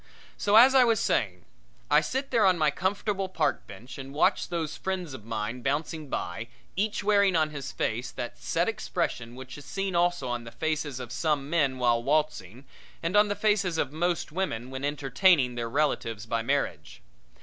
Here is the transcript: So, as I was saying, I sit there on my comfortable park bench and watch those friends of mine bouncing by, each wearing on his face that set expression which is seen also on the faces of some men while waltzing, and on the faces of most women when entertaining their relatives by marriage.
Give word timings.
So, 0.35 0.55
as 0.55 0.73
I 0.73 0.83
was 0.83 0.99
saying, 0.99 1.45
I 1.91 2.01
sit 2.01 2.31
there 2.31 2.43
on 2.43 2.57
my 2.57 2.71
comfortable 2.71 3.29
park 3.29 3.67
bench 3.67 3.99
and 3.99 4.15
watch 4.15 4.49
those 4.49 4.75
friends 4.75 5.13
of 5.13 5.25
mine 5.25 5.61
bouncing 5.61 6.09
by, 6.09 6.47
each 6.75 7.03
wearing 7.03 7.35
on 7.35 7.51
his 7.51 7.71
face 7.71 8.09
that 8.09 8.39
set 8.39 8.67
expression 8.67 9.35
which 9.35 9.59
is 9.59 9.65
seen 9.65 9.95
also 9.95 10.27
on 10.27 10.43
the 10.43 10.51
faces 10.51 10.99
of 10.99 11.11
some 11.11 11.51
men 11.51 11.77
while 11.77 12.01
waltzing, 12.01 12.65
and 13.03 13.15
on 13.15 13.27
the 13.27 13.35
faces 13.35 13.77
of 13.77 13.93
most 13.93 14.31
women 14.31 14.71
when 14.71 14.83
entertaining 14.83 15.53
their 15.53 15.69
relatives 15.69 16.25
by 16.25 16.41
marriage. 16.41 17.03